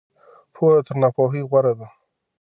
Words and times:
پوهه 0.53 0.79
تر 0.87 0.95
ناپوهۍ 1.01 1.41
غوره 1.49 1.73
ده. 1.79 1.87